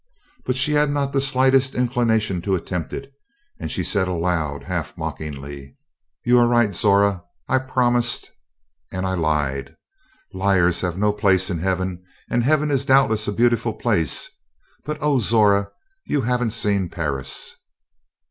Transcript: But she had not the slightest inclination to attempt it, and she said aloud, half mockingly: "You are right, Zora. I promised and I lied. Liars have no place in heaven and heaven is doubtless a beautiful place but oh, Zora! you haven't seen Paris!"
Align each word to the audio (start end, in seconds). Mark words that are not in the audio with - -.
But 0.45 0.57
she 0.57 0.71
had 0.71 0.89
not 0.89 1.13
the 1.13 1.21
slightest 1.21 1.75
inclination 1.75 2.41
to 2.41 2.55
attempt 2.55 2.91
it, 2.91 3.13
and 3.59 3.71
she 3.71 3.83
said 3.83 4.07
aloud, 4.07 4.63
half 4.63 4.97
mockingly: 4.97 5.77
"You 6.25 6.39
are 6.39 6.47
right, 6.47 6.75
Zora. 6.75 7.21
I 7.47 7.59
promised 7.59 8.31
and 8.91 9.05
I 9.05 9.13
lied. 9.13 9.75
Liars 10.33 10.81
have 10.81 10.97
no 10.97 11.13
place 11.13 11.51
in 11.51 11.59
heaven 11.59 12.03
and 12.31 12.43
heaven 12.43 12.71
is 12.71 12.83
doubtless 12.83 13.27
a 13.27 13.31
beautiful 13.31 13.73
place 13.73 14.31
but 14.85 14.97
oh, 15.01 15.19
Zora! 15.19 15.69
you 16.07 16.21
haven't 16.23 16.53
seen 16.53 16.89
Paris!" 16.89 17.57